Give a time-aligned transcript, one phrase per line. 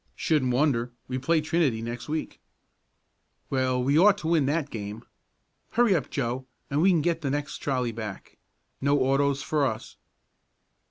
[0.15, 0.91] "Shouldn't wonder.
[1.07, 2.41] We play Trinity next week."
[3.51, 5.03] "Well, we ought to win that game.
[5.73, 8.39] Hurry up, Joe, and we can get the next trolley back.
[8.81, 9.97] No autos for us."